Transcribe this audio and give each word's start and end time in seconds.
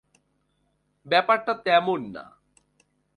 ব্যাপারটা 1.05 1.53
তেমন 1.65 1.99
না। 2.11 2.25